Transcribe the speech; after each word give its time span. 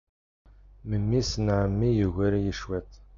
Memmi-s 0.89 1.31
n 1.39 1.47
ɛemmi 1.61 1.89
yugar-iyi 1.97 2.53
cwiṭ. 2.59 2.91